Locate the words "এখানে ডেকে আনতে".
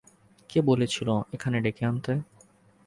1.33-2.13